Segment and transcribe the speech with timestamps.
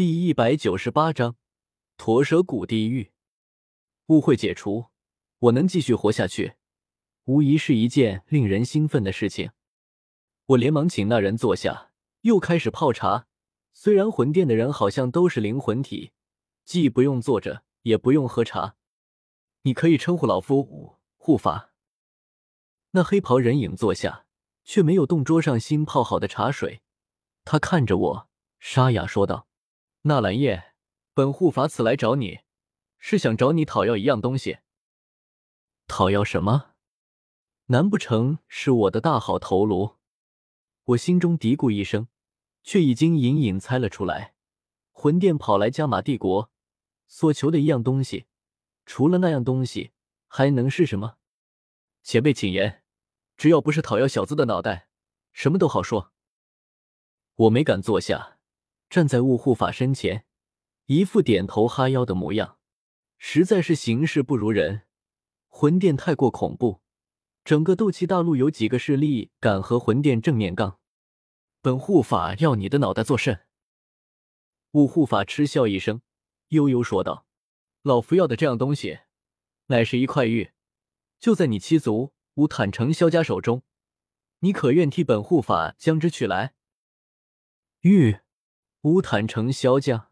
[0.00, 1.36] 第一百九十八章
[1.98, 3.12] 驼蛇谷地狱。
[4.06, 4.86] 误会解除，
[5.40, 6.54] 我能继续活下去，
[7.24, 9.50] 无疑是一件令人兴奋的事情。
[10.46, 11.90] 我连忙请那人坐下，
[12.22, 13.26] 又开始泡茶。
[13.74, 16.12] 虽然魂殿的人好像都是灵魂体，
[16.64, 18.76] 既不用坐着，也不用喝茶。
[19.64, 21.74] 你可以称呼老夫护法。
[22.92, 24.24] 那黑袍人影坐下，
[24.64, 26.80] 却没有动桌上新泡好的茶水。
[27.44, 28.28] 他看着我，
[28.58, 29.46] 沙哑说道
[30.02, 30.72] ：“纳兰叶，
[31.12, 32.40] 本护法此来找你，
[32.96, 34.60] 是想找你讨要一样东西。
[35.86, 36.70] 讨要什么？
[37.66, 39.98] 难不成是我的大好头颅？”
[40.84, 42.08] 我心中嘀咕一声，
[42.62, 44.34] 却已经隐隐猜了出来。
[44.90, 46.50] 魂殿跑来加玛帝国，
[47.06, 48.26] 所求的一样东西，
[48.86, 49.92] 除了那样东西，
[50.28, 51.18] 还能是什么？
[52.02, 52.82] 前辈请言，
[53.36, 54.88] 只要不是讨要小子的脑袋，
[55.34, 56.14] 什么都好说。
[57.34, 58.38] 我没敢坐下，
[58.90, 60.26] 站在雾护法身前，
[60.86, 62.58] 一副点头哈腰的模样，
[63.18, 64.82] 实在是行事不如人。
[65.48, 66.82] 魂殿太过恐怖，
[67.44, 70.80] 整个斗气大陆有几个势力敢和魂殿正面刚？
[71.62, 73.46] 本护法要你的脑袋作甚？
[74.72, 76.02] 雾护法嗤笑一声，
[76.48, 77.26] 悠悠说道
[77.82, 79.00] ：“老夫要的这样东西，
[79.66, 80.50] 乃是一块玉，
[81.20, 83.62] 就在你七族乌坦城萧家手中，
[84.40, 86.54] 你可愿替本护法将之取来？”
[87.82, 88.18] 玉，
[88.84, 90.10] 乌坦城萧家，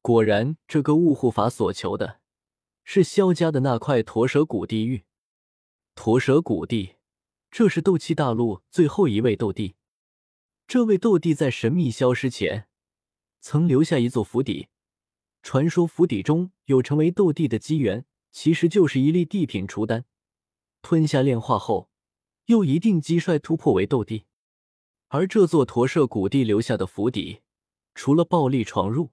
[0.00, 2.20] 果然，这个雾护法所求的
[2.84, 5.04] 是萧家的那块驼蛇谷地狱。
[5.94, 6.94] 驼蛇谷地，
[7.50, 9.74] 这是斗气大陆最后一位斗帝。
[10.66, 12.66] 这位斗帝在神秘消失前，
[13.42, 14.68] 曾留下一座府邸。
[15.42, 20.06] 传说府邸中有成为斗帝的机缘，其实就是一粒地品雏丹。
[20.80, 21.90] 吞下炼化后，
[22.46, 24.24] 又一定击率突破为斗帝。
[25.08, 27.42] 而这座驼舍谷地留下的府邸，
[27.96, 29.10] 除了暴力闯入，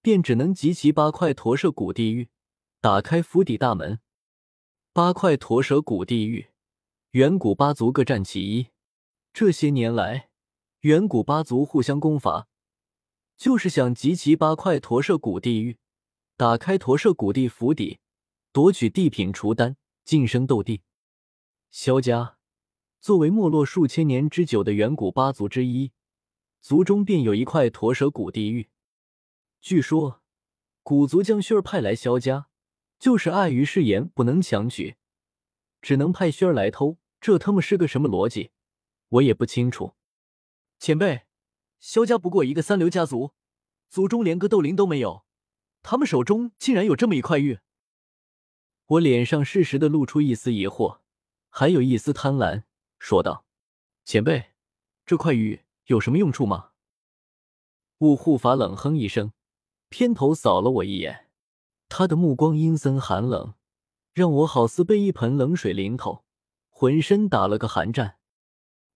[0.00, 2.28] 便只能集齐八块驼舍古地狱，
[2.80, 3.98] 打开府邸大门。
[4.92, 6.46] 八块驼蛇古地狱，
[7.10, 8.68] 远古八族各占其一。
[9.32, 10.30] 这些年来，
[10.82, 12.46] 远古八族互相攻伐，
[13.36, 15.76] 就是想集齐八块驼舍古地狱，
[16.36, 17.98] 打开驼舍古地府邸，
[18.52, 20.82] 夺取地品雏丹，晋升斗帝。
[21.72, 22.38] 萧家。
[23.00, 25.90] 作为没落数千年之久的远古八族之一，
[26.62, 28.70] 族中便有一块驼蛇古地狱。
[29.60, 30.22] 据说，
[30.84, 32.48] 古族将薰儿派来萧家，
[33.00, 34.96] 就是碍于誓言不能强取，
[35.80, 36.98] 只能派薰儿来偷。
[37.20, 38.52] 这他妈是个什么逻辑？
[39.08, 39.96] 我也不清楚。
[40.78, 41.22] 前辈，
[41.80, 43.34] 萧家不过一个三流家族，
[43.88, 45.24] 族中连个斗灵都没有，
[45.82, 47.58] 他们手中竟然有这么一块玉。
[48.86, 51.00] 我脸上适时的露出一丝疑惑，
[51.48, 52.62] 还有一丝贪婪。
[53.00, 53.44] 说道
[54.04, 54.52] ：“前辈，
[55.04, 56.70] 这块玉有什么用处吗？”
[57.98, 59.32] 雾护法冷哼一声，
[59.88, 61.28] 偏头扫了我一眼，
[61.88, 63.54] 他的目光阴森寒冷，
[64.12, 66.24] 让我好似被一盆冷水淋透，
[66.68, 68.18] 浑身打了个寒战。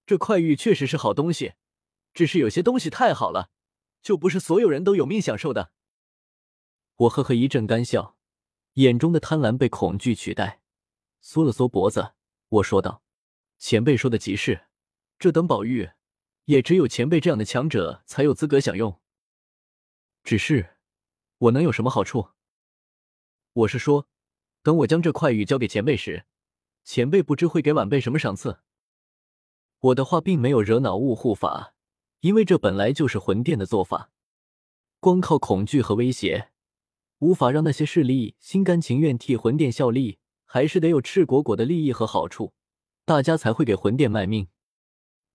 [0.05, 1.55] 这块玉确实是好东西，
[2.15, 3.51] 只是有些东西太好了，
[4.03, 5.73] 就不是所有人都有命享受的。
[6.97, 8.17] 我呵呵一阵干笑，
[8.75, 10.63] 眼中的贪婪被恐惧取代，
[11.21, 12.15] 缩了缩脖子，
[12.49, 13.03] 我说道。
[13.59, 14.67] 前辈说的极是，
[15.19, 15.91] 这等宝玉
[16.47, 19.01] 也只有前辈这样的强者才有资格享用。
[20.25, 20.77] 只是，
[21.39, 22.31] 我能有什么好处？
[23.53, 24.09] 我是说，
[24.63, 26.25] 等我将这块玉交给前辈时，
[26.85, 28.61] 前辈不知会给晚辈什么赏赐。
[29.79, 31.75] 我的话并没有惹恼雾护法，
[32.21, 34.11] 因为这本来就是魂殿的做法。
[35.01, 36.51] 光靠恐惧和威胁，
[37.19, 42.55] 无法让那些势力心甘情愿替魂殿效力，还是得有赤果果的利益和好处。
[43.05, 44.49] 大家才会给魂殿卖命。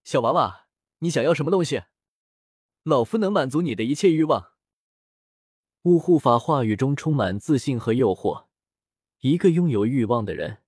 [0.04, 0.61] 小娃娃，
[1.04, 1.84] 你想要什么东西？
[2.84, 4.52] 老夫能满足你的一切欲望。
[5.84, 8.46] 雾护法话语中充满自信和诱惑。
[9.22, 10.60] 一个拥有欲望的人，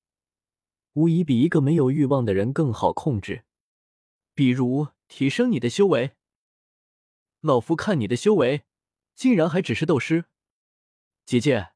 [0.94, 3.45] 无疑比一个没有欲望的人更好控制。
[4.33, 6.16] 比如提升你的修为。
[7.41, 8.63] 老夫看你的修为，
[9.13, 10.25] 竟然还只是斗师。
[11.25, 11.74] 姐姐，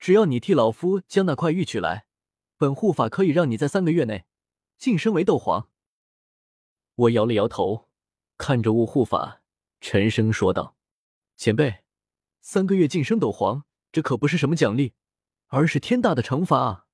[0.00, 2.06] 只要你替老夫将那块玉取来，
[2.56, 4.24] 本护法可以让你在三个月内。
[4.78, 5.70] 晋升为斗皇，
[6.96, 7.88] 我摇了摇头，
[8.38, 9.42] 看着雾护法，
[9.80, 10.76] 沉声说道
[11.36, 11.82] ：“前辈，
[12.40, 14.92] 三个月晋升斗皇，这可不是什么奖励，
[15.48, 16.86] 而是天大的惩罚啊！”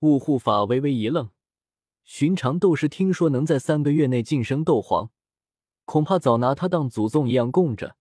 [0.00, 1.30] 雾护法微微一愣，
[2.04, 5.10] 寻常斗士听说能在三个月内晋升斗皇，
[5.84, 7.96] 恐怕早拿他当祖宗一样供着，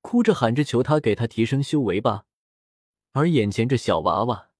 [0.00, 2.24] 哭着喊着求他给他提升修为吧。
[3.12, 4.50] 而眼前这小娃娃。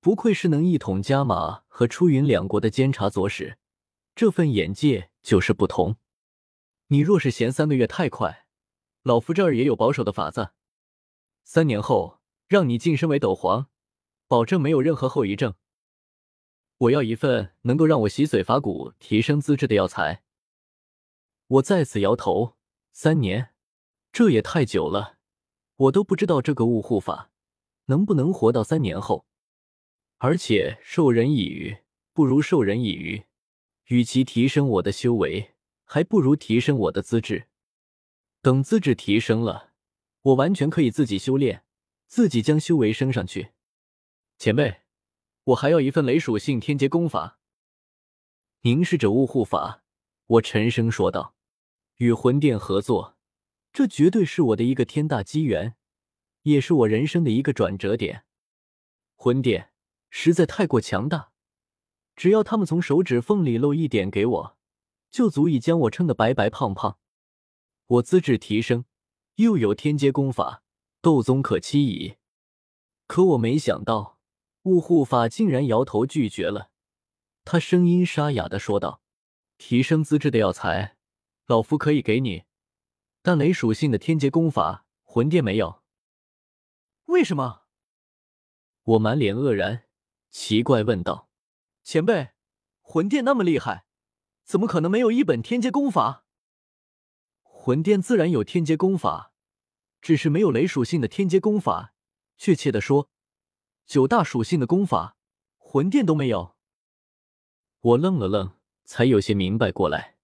[0.00, 3.58] 不愧是能一统加玛和出云两国的监察左使，
[4.16, 5.98] 这份眼界就是不同。
[6.86, 8.46] 你若是嫌三个月太快，
[9.02, 10.52] 老夫这儿也有保守的法子，
[11.44, 13.68] 三年后让你晋升为斗皇，
[14.26, 15.54] 保证没有任何后遗症。
[16.78, 20.22] 我要一份能够让我洗髓伐骨、提升资质的药材。
[21.48, 22.56] 我再次摇头，
[22.92, 23.50] 三年，
[24.12, 25.18] 这也太久了，
[25.76, 27.30] 我都不知道这个雾护法
[27.86, 29.26] 能不能活到三年后。
[30.16, 31.76] 而且授人以鱼，
[32.14, 33.25] 不如授人以渔。
[33.86, 35.54] 与其提升我的修为，
[35.84, 37.48] 还不如提升我的资质。
[38.40, 39.72] 等资质提升了，
[40.22, 41.64] 我完全可以自己修炼，
[42.06, 43.52] 自己将修为升上去。
[44.38, 44.82] 前辈，
[45.44, 47.38] 我还要一份雷属性天劫功法。
[48.62, 49.84] 凝视着雾护法，
[50.26, 51.36] 我沉声说道
[51.98, 53.16] ：“与魂殿合作，
[53.72, 55.76] 这绝对是我的一个天大机缘，
[56.42, 58.24] 也是我人生的一个转折点。
[59.14, 59.70] 魂殿
[60.10, 61.30] 实在太过强大。”
[62.16, 64.56] 只要他们从手指缝里露一点给我，
[65.10, 66.98] 就足以将我撑得白白胖胖。
[67.86, 68.86] 我资质提升，
[69.36, 70.62] 又有天阶功法，
[71.00, 72.16] 斗宗可期矣。
[73.06, 74.18] 可我没想到，
[74.62, 76.70] 雾护法竟然摇头拒绝了。
[77.44, 79.02] 他声音沙哑的说道
[79.58, 80.96] ：“提升资质的药材，
[81.46, 82.42] 老夫可以给你，
[83.22, 85.82] 但雷属性的天阶功法，魂殿没有。
[87.04, 87.62] 为什么？”
[88.82, 89.84] 我满脸愕然，
[90.30, 91.25] 奇怪问道。
[91.86, 92.30] 前辈，
[92.80, 93.86] 魂殿那么厉害，
[94.42, 96.24] 怎么可能没有一本天阶功法？
[97.44, 99.32] 魂殿自然有天阶功法，
[100.02, 101.94] 只是没有雷属性的天阶功法。
[102.36, 103.08] 确切的说，
[103.86, 105.16] 九大属性的功法，
[105.58, 106.56] 魂殿都没有。
[107.78, 110.16] 我愣了愣，才有些明白过来。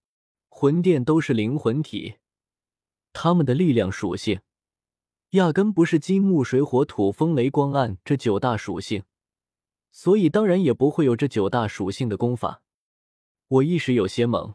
[0.49, 2.17] 魂殿都是灵魂体，
[3.12, 4.41] 他们的力量属性，
[5.31, 9.05] 压根不是金木水火土风雷光暗这九大属性。
[9.93, 12.62] 所以当然也不会有这九大属性的功法。
[13.47, 14.55] 我一时有些懵，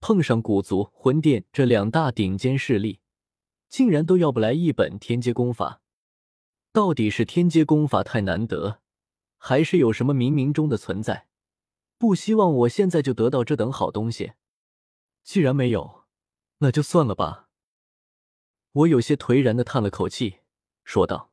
[0.00, 3.00] 碰上古族、魂殿这两大顶尖势力，
[3.68, 5.82] 竟然都要不来一本天阶功法。
[6.72, 8.80] 到底是天阶功法太难得，
[9.38, 11.26] 还是有什么冥冥中的存在，
[11.98, 14.34] 不希望我现在就得到这等好东西？
[15.24, 16.04] 既然没有，
[16.58, 17.48] 那就算了吧。
[18.70, 20.40] 我有些颓然的叹了口气，
[20.84, 21.32] 说道：“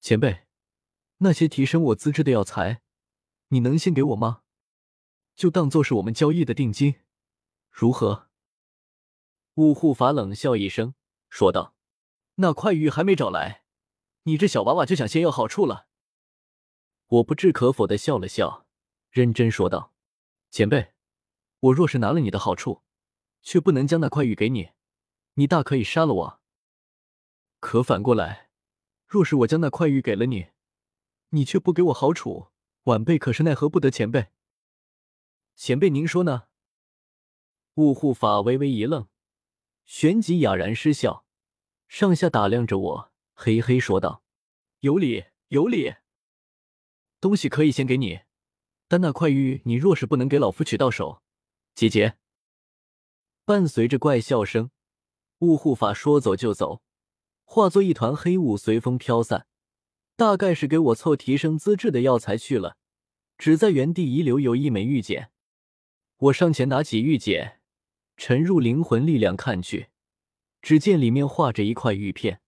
[0.00, 0.46] 前辈，
[1.18, 2.80] 那些提升我资质的药材。”
[3.48, 4.42] 你能先给我吗？
[5.34, 6.96] 就当做是我们交易的定金，
[7.70, 8.28] 如何？
[9.54, 10.94] 雾护法冷笑一声，
[11.30, 11.74] 说道
[12.36, 13.64] ：“那块玉还没找来，
[14.24, 15.88] 你这小娃娃就想先要好处了？”
[17.08, 18.66] 我不置可否的笑了笑，
[19.10, 19.94] 认真说道
[20.50, 20.92] ：“前辈，
[21.60, 22.82] 我若是拿了你的好处，
[23.40, 24.72] 却不能将那块玉给你，
[25.34, 26.40] 你大可以杀了我。
[27.60, 28.50] 可反过来，
[29.06, 30.48] 若是我将那块玉给了你，
[31.30, 32.48] 你却不给我好处。”
[32.88, 34.28] 晚辈可是奈何不得前辈。
[35.54, 36.44] 前辈您说呢？
[37.74, 39.08] 雾护法微微一愣，
[39.84, 41.26] 旋即哑然失笑，
[41.86, 44.22] 上下打量着我，嘿嘿说道
[44.80, 45.96] ：“有理有理，
[47.20, 48.20] 东西可以先给你，
[48.88, 51.22] 但那块玉你若是不能给老夫取到手，
[51.74, 52.16] 姐姐。”
[53.44, 54.70] 伴随着怪笑声，
[55.40, 56.82] 雾护法说走就走，
[57.44, 59.46] 化作一团黑雾随风飘散。
[60.18, 62.76] 大概是给我凑提升资质的药材去了，
[63.38, 65.30] 只在原地遗留有一枚玉简。
[66.16, 67.60] 我上前拿起玉简，
[68.16, 69.90] 沉入灵魂力量看去，
[70.60, 72.40] 只见里面画着一块玉片，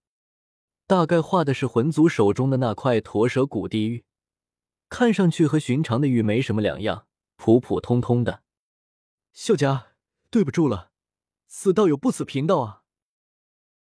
[0.88, 4.04] 大概画的是魂族手中的那块驼蛇骨地玉，
[4.88, 7.06] 看上去和寻常的玉没什么两样，
[7.36, 8.42] 普普通通的。
[9.32, 9.92] 秀家，
[10.28, 10.90] 对不住了，
[11.46, 12.79] 此道有不死贫道啊。